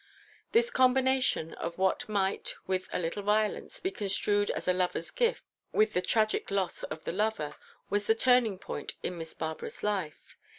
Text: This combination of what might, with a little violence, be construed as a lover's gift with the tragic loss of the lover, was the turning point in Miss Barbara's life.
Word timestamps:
This 0.51 0.71
combination 0.71 1.53
of 1.53 1.77
what 1.77 2.09
might, 2.09 2.55
with 2.65 2.89
a 2.91 2.97
little 2.97 3.21
violence, 3.21 3.79
be 3.79 3.91
construed 3.91 4.49
as 4.49 4.67
a 4.67 4.73
lover's 4.73 5.11
gift 5.11 5.43
with 5.73 5.93
the 5.93 6.01
tragic 6.01 6.49
loss 6.49 6.81
of 6.81 7.03
the 7.03 7.11
lover, 7.13 7.55
was 7.91 8.07
the 8.07 8.15
turning 8.15 8.57
point 8.57 8.95
in 9.03 9.19
Miss 9.19 9.35
Barbara's 9.35 9.83
life. 9.83 10.35